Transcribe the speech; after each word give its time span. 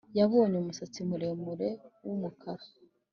yabonye 0.17 0.55
umusatsi 0.59 0.99
muremure 1.09 1.69
wumukara 2.05 2.63